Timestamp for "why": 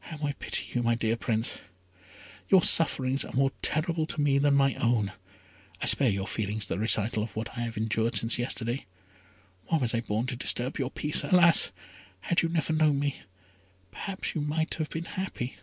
9.66-9.76